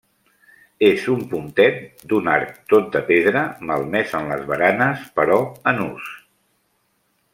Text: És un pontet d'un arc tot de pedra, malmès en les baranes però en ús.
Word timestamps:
És 0.85 1.03
un 1.15 1.19
pontet 1.33 2.01
d'un 2.13 2.31
arc 2.37 2.55
tot 2.73 2.89
de 2.95 3.03
pedra, 3.11 3.43
malmès 3.73 4.17
en 4.21 4.33
les 4.33 4.43
baranes 4.53 5.05
però 5.21 5.39
en 5.75 5.85
ús. 5.85 6.09